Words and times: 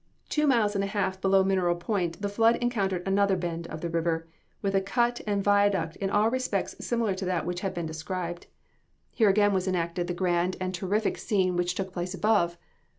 Two 0.29 0.47
miles 0.47 0.73
and 0.73 0.83
a 0.83 0.87
half 0.87 1.21
below 1.21 1.43
Mineral 1.43 1.75
Point 1.75 2.23
the 2.23 2.27
flood 2.27 2.55
encountered 2.55 3.07
another 3.07 3.35
bend 3.35 3.67
of 3.67 3.81
the 3.81 3.87
river, 3.91 4.27
with 4.59 4.73
a 4.73 4.81
cut 4.81 5.21
and 5.27 5.43
viaduct 5.43 5.95
in 5.97 6.09
all 6.09 6.31
respects 6.31 6.75
similar 6.83 7.13
to 7.13 7.25
that 7.25 7.45
which 7.45 7.59
has 7.61 7.73
been 7.73 7.85
described. 7.85 8.47
Here 9.11 9.29
again 9.29 9.53
was 9.53 9.67
enacted 9.67 10.07
the 10.07 10.15
grand 10.15 10.57
and 10.59 10.73
terrific 10.73 11.19
scene 11.19 11.55
which 11.55 11.75
took 11.75 11.93
place 11.93 12.15
above. 12.15 12.57